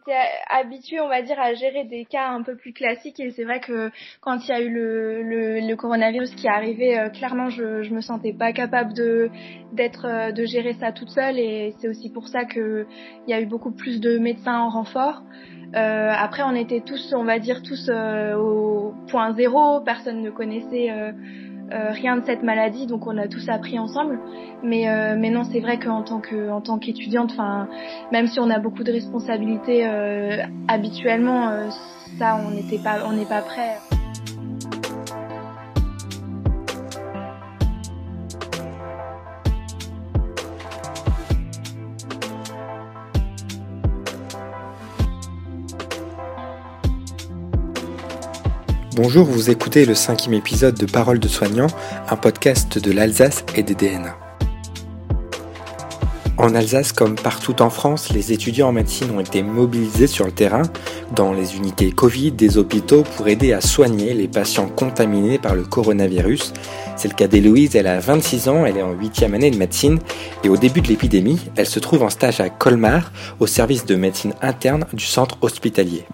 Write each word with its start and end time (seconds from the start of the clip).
était 0.00 0.16
habitué, 0.48 1.00
on 1.00 1.08
va 1.08 1.22
dire, 1.22 1.38
à 1.38 1.54
gérer 1.54 1.84
des 1.84 2.04
cas 2.04 2.28
un 2.28 2.42
peu 2.42 2.56
plus 2.56 2.72
classiques 2.72 3.20
et 3.20 3.30
c'est 3.30 3.44
vrai 3.44 3.60
que 3.60 3.90
quand 4.20 4.38
il 4.44 4.48
y 4.48 4.52
a 4.52 4.60
eu 4.60 4.70
le, 4.70 5.22
le, 5.22 5.60
le 5.60 5.76
coronavirus 5.76 6.34
qui 6.34 6.46
est 6.46 6.50
arrivé, 6.50 6.98
euh, 6.98 7.08
clairement, 7.08 7.50
je, 7.50 7.82
je 7.82 7.94
me 7.94 8.00
sentais 8.00 8.32
pas 8.32 8.52
capable 8.52 8.92
de 8.94 9.30
d'être, 9.72 10.06
euh, 10.06 10.32
de 10.32 10.44
gérer 10.44 10.74
ça 10.74 10.92
toute 10.92 11.10
seule 11.10 11.38
et 11.38 11.74
c'est 11.78 11.88
aussi 11.88 12.10
pour 12.10 12.28
ça 12.28 12.44
que 12.44 12.86
il 13.26 13.30
y 13.30 13.34
a 13.34 13.40
eu 13.40 13.46
beaucoup 13.46 13.72
plus 13.72 14.00
de 14.00 14.18
médecins 14.18 14.58
en 14.58 14.70
renfort. 14.70 15.22
Euh, 15.74 16.10
après, 16.12 16.42
on 16.42 16.54
était 16.54 16.80
tous, 16.80 17.14
on 17.14 17.24
va 17.24 17.38
dire, 17.38 17.62
tous 17.62 17.88
au 17.90 18.92
point 19.08 19.32
zéro. 19.34 19.80
Personne 19.82 20.20
ne 20.20 20.30
connaissait 20.30 20.90
euh, 21.72 21.90
rien 21.90 22.16
de 22.16 22.24
cette 22.24 22.42
maladie, 22.42 22.86
donc 22.86 23.06
on 23.06 23.16
a 23.16 23.28
tous 23.28 23.48
appris 23.48 23.78
ensemble. 23.78 24.18
Mais, 24.62 24.88
euh, 24.88 25.16
mais 25.18 25.30
non, 25.30 25.44
c'est 25.44 25.60
vrai 25.60 25.78
qu'en 25.78 26.02
tant 26.02 26.20
que 26.20 26.50
en 26.50 26.60
tant 26.60 26.78
qu'étudiante, 26.78 27.32
enfin, 27.32 27.68
même 28.12 28.26
si 28.26 28.40
on 28.40 28.50
a 28.50 28.58
beaucoup 28.58 28.84
de 28.84 28.92
responsabilités 28.92 29.86
euh, 29.86 30.42
habituellement, 30.68 31.50
ça, 32.18 32.38
on 32.46 32.50
n'était 32.50 32.78
pas, 32.78 33.06
on 33.06 33.12
n'est 33.12 33.28
pas 33.28 33.42
prêt. 33.42 33.89
Bonjour, 49.02 49.24
vous 49.24 49.48
écoutez 49.48 49.86
le 49.86 49.94
cinquième 49.94 50.34
épisode 50.34 50.74
de 50.74 50.84
Paroles 50.84 51.20
de 51.20 51.26
soignants, 51.26 51.68
un 52.10 52.16
podcast 52.16 52.76
de 52.76 52.92
l'Alsace 52.92 53.46
et 53.56 53.62
des 53.62 53.74
DNA. 53.74 54.14
En 56.36 56.54
Alsace, 56.54 56.92
comme 56.92 57.14
partout 57.14 57.62
en 57.62 57.70
France, 57.70 58.10
les 58.12 58.32
étudiants 58.32 58.68
en 58.68 58.72
médecine 58.72 59.10
ont 59.12 59.20
été 59.20 59.42
mobilisés 59.42 60.06
sur 60.06 60.26
le 60.26 60.32
terrain, 60.32 60.64
dans 61.16 61.32
les 61.32 61.56
unités 61.56 61.92
Covid 61.92 62.32
des 62.32 62.58
hôpitaux, 62.58 63.04
pour 63.16 63.28
aider 63.28 63.54
à 63.54 63.62
soigner 63.62 64.12
les 64.12 64.28
patients 64.28 64.68
contaminés 64.68 65.38
par 65.38 65.54
le 65.54 65.62
coronavirus. 65.62 66.52
C'est 66.96 67.08
le 67.08 67.14
cas 67.14 67.26
d'Héloïse, 67.26 67.76
elle 67.76 67.86
a 67.86 68.00
26 68.00 68.50
ans, 68.50 68.66
elle 68.66 68.76
est 68.76 68.82
en 68.82 68.92
8e 68.94 69.32
année 69.32 69.50
de 69.50 69.56
médecine, 69.56 69.98
et 70.44 70.50
au 70.50 70.58
début 70.58 70.82
de 70.82 70.88
l'épidémie, 70.88 71.40
elle 71.56 71.64
se 71.64 71.80
trouve 71.80 72.02
en 72.02 72.10
stage 72.10 72.40
à 72.40 72.50
Colmar, 72.50 73.12
au 73.38 73.46
service 73.46 73.86
de 73.86 73.96
médecine 73.96 74.34
interne 74.42 74.84
du 74.92 75.06
centre 75.06 75.38
hospitalier 75.40 76.04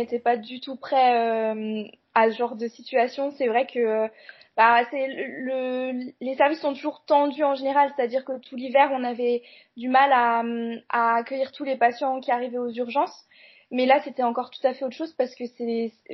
n'était 0.00 0.18
pas 0.18 0.36
du 0.36 0.60
tout 0.60 0.76
prêts 0.76 1.14
euh, 1.14 1.84
à 2.14 2.30
ce 2.30 2.36
genre 2.36 2.56
de 2.56 2.68
situation. 2.68 3.30
C'est 3.30 3.48
vrai 3.48 3.66
que 3.66 4.08
bah, 4.56 4.82
c'est 4.90 5.06
le, 5.06 6.12
les 6.20 6.34
services 6.34 6.60
sont 6.60 6.74
toujours 6.74 7.04
tendus 7.06 7.44
en 7.44 7.54
général, 7.54 7.92
c'est-à-dire 7.96 8.24
que 8.24 8.38
tout 8.38 8.56
l'hiver, 8.56 8.90
on 8.92 9.04
avait 9.04 9.42
du 9.76 9.88
mal 9.88 10.12
à, 10.12 10.42
à, 10.88 11.16
accueillir 11.16 11.52
tous 11.52 11.64
les 11.64 11.76
patients 11.76 12.20
qui 12.20 12.30
arrivaient 12.30 12.58
aux 12.58 12.72
urgences. 12.72 13.26
Mais 13.70 13.86
là, 13.86 14.00
c'était 14.02 14.24
encore 14.24 14.50
tout 14.50 14.66
à 14.66 14.74
fait 14.74 14.84
autre 14.84 14.96
chose 14.96 15.14
parce 15.14 15.34
que 15.34 15.44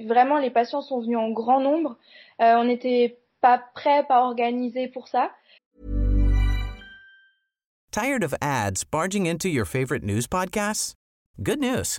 vraiment 0.06 0.38
les 0.38 0.50
patients 0.50 0.82
sont 0.82 1.00
venus 1.00 1.16
en 1.16 1.30
grand 1.30 1.60
nombre. 1.60 1.96
Euh, 2.40 2.54
on 2.56 2.64
n'était 2.64 3.18
pas 3.40 3.62
prêts, 3.74 4.04
pas 4.04 4.22
organisés 4.22 4.88
pour 4.88 5.08
ça. 5.08 5.30
Tired 7.90 8.22
of 8.22 8.34
ads 8.42 8.84
barging 8.84 9.26
into 9.26 9.48
your 9.48 9.66
favorite 9.66 10.04
news 10.04 10.28
podcasts? 10.28 10.94
Good 11.42 11.60
news. 11.60 11.98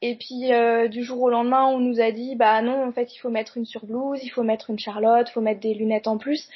Et 0.00 0.14
puis 0.14 0.52
euh, 0.52 0.86
du 0.86 1.02
jour 1.02 1.22
au 1.22 1.28
lendemain, 1.28 1.66
on 1.66 1.80
nous 1.80 2.00
a 2.00 2.12
dit 2.12 2.36
bah 2.36 2.62
non, 2.62 2.84
en 2.86 2.92
fait, 2.92 3.14
il 3.14 3.18
faut 3.18 3.30
mettre 3.30 3.56
une 3.56 3.64
surblouse, 3.64 4.20
il 4.22 4.28
faut 4.28 4.44
mettre 4.44 4.70
une 4.70 4.78
charlotte, 4.78 5.28
il 5.28 5.32
faut 5.32 5.40
mettre 5.40 5.60
des 5.60 5.74
lunettes 5.74 6.06
en 6.06 6.18
plus. 6.18 6.48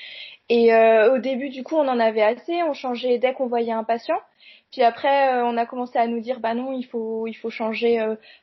Et 0.48 0.72
euh, 0.72 1.14
au 1.14 1.18
début, 1.18 1.48
du 1.48 1.64
coup, 1.64 1.76
on 1.76 1.88
en 1.88 1.98
avait 1.98 2.22
assez, 2.22 2.62
on 2.62 2.72
changeait 2.72 3.18
dès 3.18 3.32
qu'on 3.32 3.48
voyait 3.48 3.72
un 3.72 3.84
patient. 3.84 4.18
Puis 4.70 4.82
après, 4.82 5.34
euh, 5.34 5.44
on 5.44 5.56
a 5.56 5.66
commencé 5.66 5.98
à 5.98 6.06
nous 6.06 6.20
dire 6.20 6.38
bah 6.38 6.54
non, 6.54 6.72
il 6.72 6.84
faut 6.84 7.26
il 7.26 7.34
faut 7.34 7.50
changer 7.50 8.00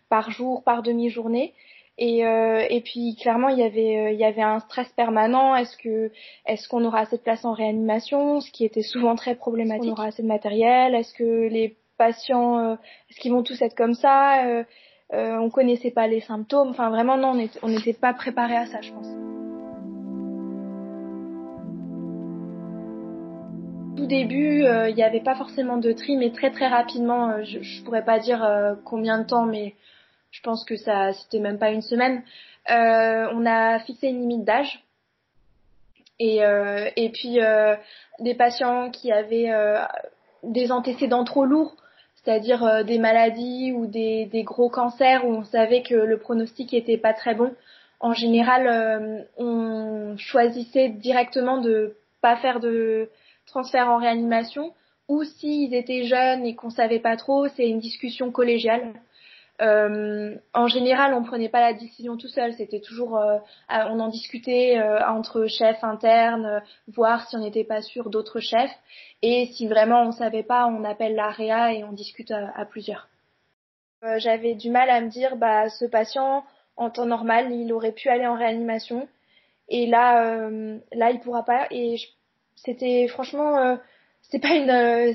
par 0.09 0.31
jour, 0.31 0.63
par 0.63 0.83
demi-journée. 0.83 1.53
Et, 2.01 2.19
et 2.19 2.81
puis 2.81 3.17
clairement, 3.19 3.49
il 3.49 3.59
y 3.59 3.63
avait 3.63 4.13
il 4.13 4.19
y 4.19 4.25
avait 4.25 4.41
un 4.41 4.59
stress 4.59 4.89
permanent. 4.93 5.55
Est-ce 5.55 5.77
que 5.77 6.11
est-ce 6.45 6.67
qu'on 6.67 6.83
aura 6.83 6.99
assez 7.01 7.17
de 7.17 7.21
place 7.21 7.45
en 7.45 7.53
réanimation, 7.53 8.41
ce 8.41 8.51
qui 8.51 8.65
était 8.65 8.83
souvent 8.83 9.15
très 9.15 9.35
problématique. 9.35 9.83
Est-ce 9.83 9.95
qu'on 9.95 10.01
aura 10.01 10.07
assez 10.07 10.23
de 10.23 10.27
matériel? 10.27 10.95
Est-ce 10.95 11.13
que 11.13 11.47
les 11.47 11.77
patients, 11.97 12.73
est-ce 13.09 13.19
qu'ils 13.19 13.33
vont 13.33 13.43
tous 13.43 13.61
être 13.61 13.75
comme 13.75 13.93
ça 13.93 14.63
euh, 15.11 15.37
on 15.37 15.49
connaissait 15.49 15.91
pas 15.91 16.07
les 16.07 16.21
symptômes. 16.21 16.69
Enfin, 16.69 16.89
vraiment, 16.89 17.17
non, 17.17 17.33
on 17.63 17.67
n'était 17.67 17.93
pas 17.93 18.13
préparé 18.13 18.55
à 18.55 18.65
ça, 18.67 18.81
je 18.81 18.91
pense. 18.91 19.07
Tout 23.97 24.05
début, 24.05 24.63
euh, 24.63 24.89
il 24.89 24.95
n'y 24.95 25.03
avait 25.03 25.19
pas 25.19 25.35
forcément 25.35 25.77
de 25.77 25.91
tri, 25.91 26.15
mais 26.15 26.31
très 26.31 26.51
très 26.51 26.67
rapidement, 26.67 27.31
euh, 27.31 27.43
je, 27.43 27.61
je 27.61 27.83
pourrais 27.83 28.05
pas 28.05 28.19
dire 28.19 28.43
euh, 28.43 28.75
combien 28.85 29.19
de 29.19 29.25
temps, 29.25 29.45
mais 29.45 29.75
je 30.31 30.41
pense 30.41 30.63
que 30.63 30.75
ça, 30.75 31.11
c'était 31.13 31.39
même 31.39 31.57
pas 31.57 31.71
une 31.71 31.81
semaine. 31.81 32.23
on 32.67 33.45
a 33.45 33.79
fixé 33.79 34.07
une 34.07 34.21
limite 34.21 34.45
d'âge. 34.45 34.83
Et, 36.19 36.41
et 36.97 37.09
puis 37.11 37.39
des 38.19 38.35
patients 38.35 38.91
qui 38.91 39.11
avaient 39.11 39.49
des 40.43 40.71
antécédents 40.71 41.23
trop 41.23 41.45
lourds, 41.45 41.75
c'est-à-dire 42.23 42.63
euh, 42.63 42.83
des 42.83 42.97
maladies 42.97 43.71
ou 43.71 43.85
des, 43.85 44.29
gros 44.43 44.69
cancers 44.69 45.25
où 45.25 45.31
on 45.31 45.43
savait 45.43 45.83
que 45.83 45.95
le 45.95 46.17
pronostic 46.17 46.73
était 46.73 46.97
pas 46.97 47.13
très 47.13 47.35
bon. 47.35 47.53
En 47.99 48.13
général, 48.13 48.67
euh, 48.67 49.21
on 49.37 50.15
choisissait 50.17 50.89
directement 50.89 51.59
de 51.59 51.95
pas 52.21 52.37
faire 52.37 52.59
de 52.59 53.09
transfert 53.45 53.89
en 53.89 53.97
réanimation 53.97 54.73
ou 55.07 55.23
s'ils 55.23 55.73
étaient 55.73 56.03
jeunes 56.03 56.45
et 56.45 56.55
qu'on 56.55 56.69
savait 56.69 56.99
pas 56.99 57.17
trop, 57.17 57.47
c'est 57.47 57.67
une 57.67 57.79
discussion 57.79 58.31
collégiale. 58.31 58.93
Euh, 59.61 60.35
en 60.53 60.67
général, 60.67 61.13
on 61.13 61.23
prenait 61.23 61.49
pas 61.49 61.59
la 61.59 61.73
décision 61.73 62.17
tout 62.17 62.27
seul. 62.27 62.53
C'était 62.53 62.79
toujours, 62.79 63.17
euh, 63.17 63.37
on 63.69 63.99
en 63.99 64.07
discutait 64.07 64.77
euh, 64.77 65.05
entre 65.05 65.47
chefs 65.47 65.83
internes, 65.83 66.61
voir 66.87 67.27
si 67.27 67.35
on 67.35 67.39
n'était 67.39 67.65
pas 67.65 67.81
sûr 67.81 68.09
d'autres 68.09 68.39
chefs. 68.39 68.73
Et 69.21 69.47
si 69.53 69.67
vraiment 69.67 70.03
on 70.03 70.11
savait 70.11 70.43
pas, 70.43 70.67
on 70.67 70.83
appelle 70.83 71.15
l'AREA 71.15 71.73
et 71.73 71.83
on 71.83 71.91
discute 71.91 72.31
à, 72.31 72.65
plusieurs. 72.65 73.09
J'avais 74.17 74.55
du 74.55 74.69
mal 74.69 74.89
à 74.89 75.01
me 75.01 75.09
dire, 75.09 75.35
bah, 75.35 75.67
ce 75.69 75.83
patient, 75.83 76.45
en 76.77 76.89
temps 76.89 77.05
normal, 77.05 77.51
il 77.51 77.73
aurait 77.73 77.91
pu 77.91 78.07
aller 78.07 78.25
en 78.25 78.35
réanimation. 78.37 79.09
Et 79.67 79.87
là, 79.87 80.49
là, 80.93 81.11
il 81.11 81.19
pourra 81.19 81.43
pas. 81.43 81.67
Et 81.69 81.97
c'était 82.55 83.09
franchement, 83.09 83.77
c'est 84.21 84.39
pas 84.39 84.55
une, 84.55 85.13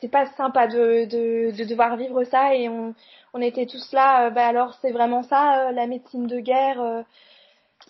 c'est 0.00 0.10
pas 0.10 0.26
sympa 0.36 0.66
de, 0.66 1.06
de, 1.06 1.56
de 1.56 1.64
devoir 1.64 1.96
vivre 1.96 2.24
ça 2.24 2.54
et 2.54 2.68
on, 2.68 2.94
on 3.36 3.42
était 3.42 3.66
tous 3.66 3.92
là, 3.92 4.26
euh, 4.26 4.30
bah 4.30 4.46
alors 4.46 4.74
c'est 4.80 4.92
vraiment 4.92 5.22
ça, 5.22 5.68
euh, 5.68 5.72
la 5.72 5.86
médecine 5.86 6.26
de 6.26 6.40
guerre. 6.40 7.04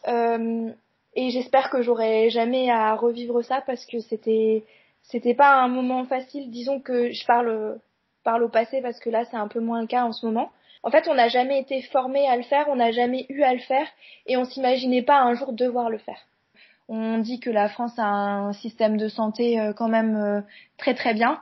Euh, 0.09 0.71
et 1.15 1.31
j'espère 1.31 1.71
que 1.71 1.83
j'aurai 1.83 2.31
jamais 2.31 2.69
à 2.69 2.95
revivre 2.97 3.43
ça 3.45 3.63
parce 3.65 3.87
que 3.87 4.01
c'était 4.01 4.65
c'était 5.03 5.35
pas 5.35 5.55
un 5.55 5.69
moment 5.69 6.05
facile. 6.05 6.51
Disons 6.51 6.81
que 6.81 7.13
je 7.13 7.25
parle 7.27 7.79
parle 8.25 8.43
au 8.43 8.49
passé 8.49 8.83
parce 8.83 8.99
que 8.99 9.09
là 9.09 9.25
c'est 9.25 9.37
un 9.37 9.47
peu 9.47 9.61
moins 9.61 9.81
le 9.81 9.87
cas 9.87 10.05
en 10.05 10.13
ce 10.13 10.27
moment. 10.27 10.51
En 10.83 10.91
fait, 10.91 11.09
on 11.09 11.15
n'a 11.15 11.29
jamais 11.29 11.61
été 11.61 11.81
formé 11.83 12.29
à 12.29 12.37
le 12.37 12.43
faire, 12.43 12.67
on 12.69 12.77
n'a 12.77 12.91
jamais 12.93 13.27
eu 13.29 13.43
à 13.43 13.53
le 13.55 13.61
faire 13.61 13.87
et 14.27 14.37
on 14.37 14.45
s'imaginait 14.45 15.03
pas 15.03 15.21
un 15.21 15.35
jour 15.35 15.53
devoir 15.53 15.91
le 15.91 15.99
faire. 15.99 16.21
On 16.89 17.19
dit 17.19 17.41
que 17.41 17.51
la 17.51 17.69
France 17.69 17.99
a 17.99 18.07
un 18.07 18.53
système 18.53 18.97
de 18.97 19.09
santé 19.09 19.73
quand 19.77 19.89
même 19.89 20.45
très 20.77 20.95
très 20.95 21.15
bien. 21.15 21.41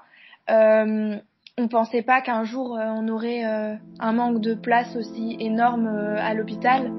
Euh, 0.50 1.16
on 1.56 1.68
pensait 1.68 2.02
pas 2.02 2.20
qu'un 2.20 2.44
jour 2.44 2.76
euh, 2.76 2.82
on 2.96 3.08
aurait 3.08 3.44
euh, 3.44 3.76
un 4.00 4.12
manque 4.12 4.40
de 4.40 4.54
place 4.54 4.96
aussi 4.96 5.36
énorme 5.38 5.86
euh, 5.86 6.16
à 6.18 6.34
l'hôpital. 6.34 6.90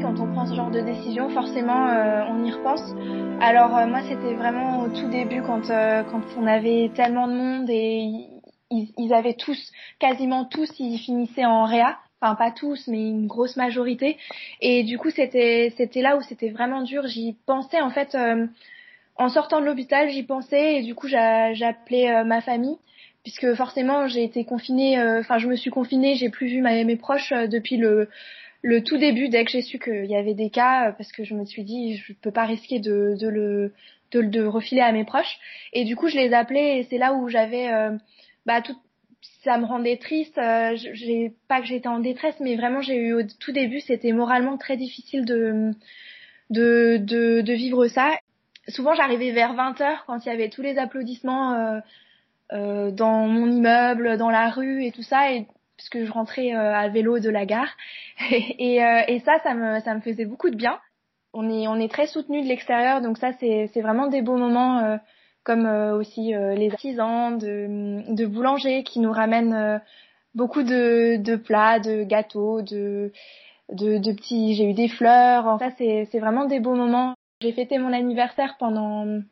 Quand 0.00 0.18
on 0.18 0.32
prend 0.32 0.46
ce 0.46 0.54
genre 0.54 0.70
de 0.70 0.80
décision, 0.80 1.28
forcément, 1.28 1.86
on 2.30 2.42
y 2.44 2.50
repense. 2.50 2.82
Alors 3.40 3.70
moi, 3.86 4.00
c'était 4.02 4.34
vraiment 4.34 4.80
au 4.80 4.88
tout 4.88 5.08
début 5.08 5.40
quand 5.42 5.68
quand 5.68 6.22
on 6.36 6.46
avait 6.46 6.90
tellement 6.96 7.28
de 7.28 7.34
monde 7.34 7.66
et 7.68 8.39
ils, 8.70 9.12
avaient 9.12 9.34
tous, 9.34 9.72
quasiment 9.98 10.44
tous, 10.44 10.70
ils 10.78 10.98
finissaient 10.98 11.44
en 11.44 11.64
réa. 11.64 11.98
enfin 12.20 12.34
pas 12.34 12.50
tous, 12.50 12.86
mais 12.88 13.08
une 13.08 13.26
grosse 13.26 13.56
majorité. 13.56 14.16
Et 14.60 14.84
du 14.84 14.98
coup, 14.98 15.10
c'était 15.10 15.72
c'était 15.76 16.02
là 16.02 16.16
où 16.16 16.22
c'était 16.22 16.50
vraiment 16.50 16.82
dur. 16.82 17.06
J'y 17.06 17.36
pensais 17.46 17.80
en 17.80 17.90
fait 17.90 18.16
en 19.16 19.28
sortant 19.28 19.60
de 19.60 19.66
l'hôpital, 19.66 20.08
j'y 20.10 20.22
pensais 20.22 20.76
et 20.76 20.82
du 20.82 20.94
coup, 20.94 21.08
j'appelais 21.08 22.24
ma 22.24 22.40
famille 22.40 22.78
puisque 23.22 23.54
forcément 23.54 24.08
j'ai 24.08 24.24
été 24.24 24.44
confinée, 24.44 24.98
enfin 25.18 25.38
je 25.38 25.46
me 25.46 25.56
suis 25.56 25.70
confinée, 25.70 26.14
j'ai 26.14 26.30
plus 26.30 26.48
vu 26.48 26.62
mes 26.62 26.96
proches 26.96 27.32
depuis 27.32 27.76
le 27.76 28.08
le 28.62 28.82
tout 28.82 28.98
début, 28.98 29.28
dès 29.28 29.44
que 29.44 29.50
j'ai 29.50 29.62
su 29.62 29.78
qu'il 29.78 30.06
y 30.06 30.16
avait 30.16 30.34
des 30.34 30.50
cas, 30.50 30.88
euh, 30.88 30.92
parce 30.92 31.12
que 31.12 31.24
je 31.24 31.34
me 31.34 31.44
suis 31.44 31.64
dit, 31.64 31.96
je 31.96 32.12
peux 32.12 32.30
pas 32.30 32.44
risquer 32.44 32.78
de, 32.78 33.16
de 33.18 33.28
le 33.28 33.72
de, 34.12 34.22
de 34.22 34.44
refiler 34.44 34.80
à 34.80 34.92
mes 34.92 35.04
proches. 35.04 35.38
Et 35.72 35.84
du 35.84 35.96
coup, 35.96 36.08
je 36.08 36.16
les 36.16 36.32
appelais 36.32 36.78
et 36.78 36.82
c'est 36.84 36.98
là 36.98 37.14
où 37.14 37.28
j'avais, 37.28 37.72
euh, 37.72 37.96
bah 38.46 38.62
tout, 38.62 38.76
ça 39.42 39.58
me 39.58 39.64
rendait 39.64 39.96
triste. 39.96 40.38
Euh, 40.38 40.76
j'ai 40.76 41.34
pas 41.48 41.60
que 41.60 41.66
j'étais 41.66 41.88
en 41.88 42.00
détresse, 42.00 42.38
mais 42.40 42.56
vraiment 42.56 42.80
j'ai 42.80 42.96
eu 42.96 43.12
au 43.14 43.22
tout 43.22 43.52
début, 43.52 43.80
c'était 43.80 44.12
moralement 44.12 44.56
très 44.56 44.76
difficile 44.76 45.24
de 45.24 45.72
de 46.50 46.98
de, 46.98 47.40
de 47.40 47.52
vivre 47.52 47.86
ça. 47.88 48.16
Souvent, 48.68 48.94
j'arrivais 48.94 49.32
vers 49.32 49.54
20 49.54 49.80
h 49.80 49.98
quand 50.06 50.24
il 50.24 50.28
y 50.28 50.32
avait 50.32 50.50
tous 50.50 50.62
les 50.62 50.78
applaudissements 50.78 51.54
euh, 51.54 51.80
euh, 52.52 52.90
dans 52.90 53.26
mon 53.26 53.50
immeuble, 53.50 54.16
dans 54.16 54.30
la 54.30 54.50
rue 54.50 54.84
et 54.84 54.92
tout 54.92 55.02
ça, 55.02 55.32
et 55.32 55.46
puisque 55.76 56.04
je 56.04 56.12
rentrais 56.12 56.54
euh, 56.54 56.74
à 56.74 56.88
vélo 56.88 57.18
de 57.20 57.30
la 57.30 57.46
gare. 57.46 57.74
et, 58.30 58.84
euh, 58.84 59.02
et, 59.08 59.20
ça, 59.20 59.38
ça 59.42 59.54
me, 59.54 59.80
ça 59.80 59.94
me 59.94 60.00
faisait 60.00 60.26
beaucoup 60.26 60.50
de 60.50 60.56
bien. 60.56 60.78
On 61.32 61.48
est, 61.48 61.68
on 61.68 61.76
est 61.76 61.90
très 61.90 62.06
soutenu 62.06 62.42
de 62.42 62.48
l'extérieur, 62.48 63.00
donc 63.00 63.18
ça, 63.18 63.32
c'est, 63.38 63.70
c'est 63.72 63.80
vraiment 63.80 64.08
des 64.08 64.20
beaux 64.20 64.36
moments, 64.36 64.78
euh, 64.78 64.96
comme 65.44 65.66
aussi 65.66 66.32
les 66.32 66.70
artisans 66.70 67.38
de, 67.38 68.14
de 68.14 68.26
boulangers 68.26 68.82
qui 68.84 69.00
nous 69.00 69.12
ramènent 69.12 69.80
beaucoup 70.34 70.62
de, 70.62 71.16
de 71.16 71.36
plats, 71.36 71.80
de 71.80 72.04
gâteaux, 72.04 72.62
de, 72.62 73.12
de, 73.72 73.98
de 73.98 74.12
petits. 74.12 74.54
J'ai 74.54 74.70
eu 74.70 74.74
des 74.74 74.88
fleurs. 74.88 75.58
Ça, 75.58 75.70
c'est, 75.78 76.08
c'est 76.10 76.18
vraiment 76.18 76.44
des 76.44 76.60
beaux 76.60 76.74
moments. 76.74 77.14
J'ai 77.40 77.52
fêté 77.52 77.78
mon 77.78 77.92
anniversaire 77.92 78.56
pendant 78.58 79.22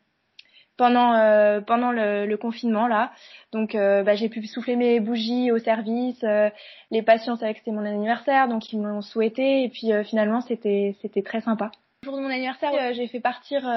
pendant 0.77 1.13
euh, 1.13 1.59
pendant 1.59 1.91
le, 1.91 2.25
le, 2.25 2.37
confinement 2.37 2.87
là. 2.87 3.11
Donc 3.51 3.75
euh, 3.75 4.01
bah, 4.01 4.15
j'ai 4.15 4.29
pu 4.29 4.45
souffler 4.47 4.77
mes 4.77 5.01
bougies 5.01 5.51
au 5.51 5.59
service. 5.59 6.23
Euh, 6.23 6.49
les 6.89 7.01
patients 7.01 7.35
savaient 7.35 7.53
que 7.53 7.59
c'était 7.59 7.71
mon 7.71 7.85
anniversaire, 7.85 8.47
donc 8.47 8.71
ils 8.71 8.79
m'ont 8.79 9.01
souhaité 9.01 9.63
et 9.63 9.69
puis 9.69 9.91
finalement 10.05 10.39
c'était 10.41 10.95
c'était 11.01 11.21
très 11.21 11.41
sympa. 11.41 11.69
Le 12.01 12.11
jour 12.11 12.17
de 12.17 12.23
mon 12.23 12.29
anniversaire, 12.29 12.93
j'ai 12.93 13.07
fait 13.07 13.19
partir. 13.19 13.69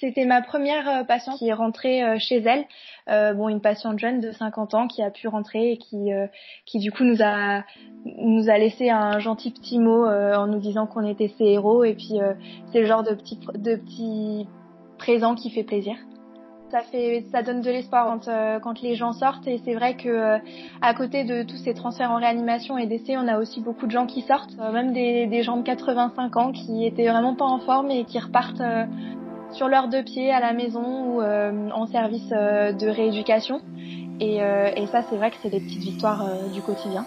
c'était 0.00 0.24
ma 0.24 0.40
première 0.40 1.06
patiente 1.06 1.36
qui 1.36 1.48
est 1.48 1.52
rentrée 1.52 2.18
chez 2.18 2.42
elle. 2.42 2.64
bon, 3.36 3.50
une 3.50 3.60
patiente 3.60 3.98
jeune 3.98 4.20
de 4.20 4.32
50 4.32 4.72
ans 4.72 4.88
qui 4.88 5.02
a 5.02 5.10
pu 5.10 5.28
rentrer 5.28 5.72
et 5.72 5.76
qui 5.76 6.08
qui 6.64 6.78
du 6.78 6.90
coup 6.90 7.04
nous 7.04 7.20
a 7.22 7.62
nous 8.06 8.48
a 8.48 8.56
laissé 8.56 8.88
un 8.88 9.18
gentil 9.18 9.50
petit 9.50 9.78
mot 9.78 10.06
en 10.06 10.46
nous 10.46 10.60
disant 10.60 10.86
qu'on 10.86 11.06
était 11.06 11.28
ses 11.36 11.44
héros 11.44 11.84
et 11.84 11.92
puis 11.92 12.14
c'est 12.72 12.80
le 12.80 12.86
genre 12.86 13.02
de 13.02 13.12
petits 13.12 13.38
de 13.54 13.76
petits 13.76 14.48
présent 14.96 15.34
qui 15.34 15.50
fait 15.50 15.64
plaisir. 15.64 15.94
Ça 16.70 16.80
fait, 16.82 17.24
ça 17.32 17.42
donne 17.42 17.62
de 17.62 17.70
l'espoir 17.70 18.06
quand, 18.06 18.28
euh, 18.28 18.58
quand 18.60 18.82
les 18.82 18.94
gens 18.94 19.12
sortent 19.14 19.46
et 19.46 19.58
c'est 19.64 19.74
vrai 19.74 19.94
que 19.96 20.08
euh, 20.08 20.38
à 20.82 20.92
côté 20.92 21.24
de 21.24 21.42
tous 21.42 21.56
ces 21.56 21.72
transferts 21.72 22.10
en 22.10 22.16
réanimation 22.16 22.76
et 22.76 22.86
d'essais, 22.86 23.16
on 23.16 23.26
a 23.26 23.38
aussi 23.38 23.62
beaucoup 23.62 23.86
de 23.86 23.90
gens 23.90 24.04
qui 24.04 24.20
sortent, 24.20 24.54
euh, 24.60 24.70
même 24.70 24.92
des, 24.92 25.42
gens 25.42 25.56
de 25.56 25.62
85 25.62 26.36
ans 26.36 26.52
qui 26.52 26.84
étaient 26.84 27.08
vraiment 27.08 27.34
pas 27.34 27.46
en 27.46 27.60
forme 27.60 27.90
et 27.90 28.04
qui 28.04 28.18
repartent 28.18 28.62
sur 29.52 29.68
leurs 29.68 29.88
deux 29.88 30.02
pieds 30.02 30.30
à 30.30 30.40
la 30.40 30.52
maison 30.52 31.16
ou 31.16 31.22
en 31.22 31.86
service 31.86 32.28
de 32.28 32.88
rééducation. 32.88 33.60
Et, 34.20 34.38
et 34.38 34.86
ça, 34.88 35.02
c'est 35.08 35.16
vrai 35.16 35.30
que 35.30 35.36
c'est 35.40 35.50
des 35.50 35.60
petites 35.60 35.82
victoires 35.82 36.26
du 36.52 36.60
quotidien. 36.60 37.06